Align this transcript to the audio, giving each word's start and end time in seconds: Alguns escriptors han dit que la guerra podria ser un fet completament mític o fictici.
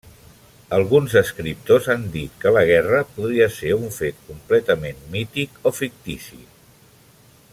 Alguns 0.77 1.15
escriptors 1.19 1.89
han 1.93 2.07
dit 2.15 2.39
que 2.45 2.53
la 2.55 2.63
guerra 2.69 3.03
podria 3.17 3.49
ser 3.59 3.75
un 3.81 3.87
fet 3.99 4.25
completament 4.31 5.07
mític 5.17 5.61
o 5.73 5.77
fictici. 5.83 6.43